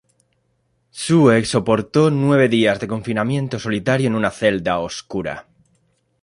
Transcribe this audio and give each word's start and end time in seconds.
Nsue 0.95 1.45
soportó 1.45 2.09
nueve 2.09 2.49
días 2.49 2.79
de 2.79 2.87
confinamiento 2.87 3.59
solitario 3.59 4.07
en 4.07 4.15
una 4.15 4.31
celda 4.31 4.79
oscura. 4.79 5.45